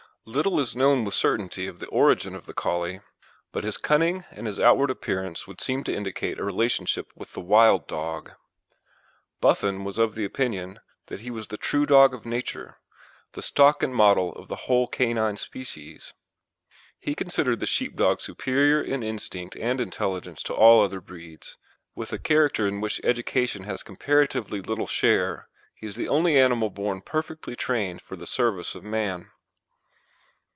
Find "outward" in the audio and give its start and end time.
4.59-4.91